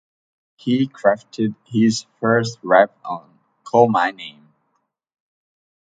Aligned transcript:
He 0.55 0.87
crafted 0.87 1.53
his 1.63 2.07
first 2.19 2.57
rap 2.63 2.91
on 3.05 3.37
"Call 3.63 3.87
My 3.87 4.09
Name". 4.09 4.51